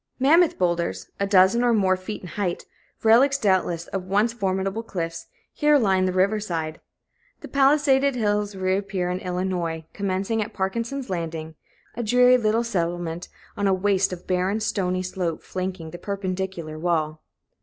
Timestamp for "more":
1.73-1.95